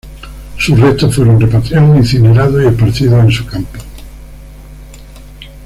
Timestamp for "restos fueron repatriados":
0.79-1.95